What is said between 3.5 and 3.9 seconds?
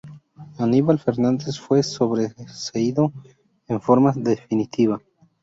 en